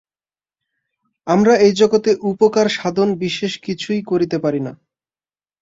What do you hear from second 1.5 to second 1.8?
এই